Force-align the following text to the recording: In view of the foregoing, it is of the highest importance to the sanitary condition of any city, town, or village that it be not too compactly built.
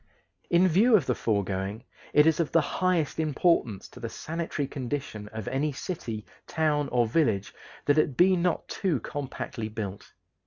In 0.49 0.67
view 0.67 0.95
of 0.95 1.05
the 1.05 1.13
foregoing, 1.13 1.83
it 2.11 2.25
is 2.25 2.39
of 2.39 2.51
the 2.51 2.59
highest 2.59 3.19
importance 3.19 3.87
to 3.89 3.99
the 3.99 4.09
sanitary 4.09 4.67
condition 4.67 5.27
of 5.27 5.47
any 5.47 5.71
city, 5.71 6.25
town, 6.47 6.89
or 6.89 7.05
village 7.05 7.53
that 7.85 7.99
it 7.99 8.17
be 8.17 8.35
not 8.35 8.67
too 8.67 8.99
compactly 9.01 9.69
built. 9.69 10.11